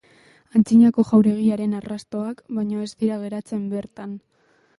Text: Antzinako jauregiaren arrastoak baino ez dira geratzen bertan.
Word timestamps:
Antzinako 0.59 1.03
jauregiaren 1.09 1.75
arrastoak 1.81 2.41
baino 2.59 2.81
ez 2.87 2.91
dira 3.05 3.21
geratzen 3.27 3.69
bertan. 3.77 4.19